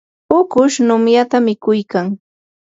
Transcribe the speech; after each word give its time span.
ukush 0.37 0.75
numyata 0.87 1.35
mikuykan. 1.45 2.05